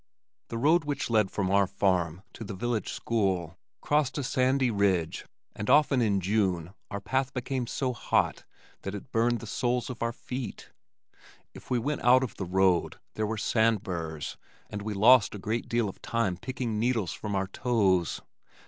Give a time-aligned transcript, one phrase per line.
[0.47, 5.27] The road which led from our farm to the village school crossed a sandy ridge
[5.55, 8.43] and often in June our path became so hot
[8.81, 10.71] that it burned the soles of our feet.
[11.53, 14.37] If we went out of the road there were sand burrs
[14.71, 18.21] and we lost a great deal of time picking needles from our toes.